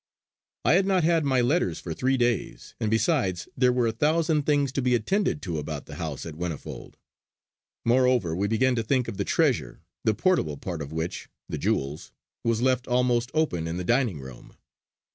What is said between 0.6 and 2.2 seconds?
I had not had my letters for three